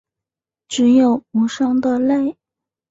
[0.67, 2.35] 只有无声的泪